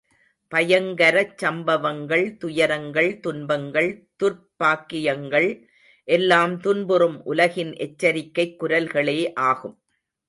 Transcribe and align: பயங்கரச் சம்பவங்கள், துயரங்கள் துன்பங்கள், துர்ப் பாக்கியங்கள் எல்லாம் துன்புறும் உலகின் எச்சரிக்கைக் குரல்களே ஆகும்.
பயங்கரச் 0.51 1.35
சம்பவங்கள், 1.37 2.37
துயரங்கள் 2.37 3.19
துன்பங்கள், 3.19 3.91
துர்ப் 4.23 4.47
பாக்கியங்கள் 4.57 5.49
எல்லாம் 6.07 6.59
துன்புறும் 6.59 7.23
உலகின் 7.25 7.73
எச்சரிக்கைக் 7.79 8.57
குரல்களே 8.59 9.19
ஆகும். 9.43 9.77